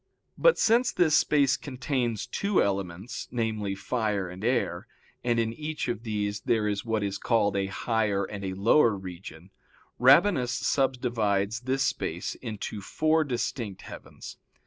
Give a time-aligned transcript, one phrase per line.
[0.35, 4.87] But since this space contains two elements, namely, fire and air,
[5.23, 8.95] and in each of these there is what is called a higher and a lower
[8.97, 9.51] region
[9.99, 14.37] Rabanus subdivides this space into four distinct heavens.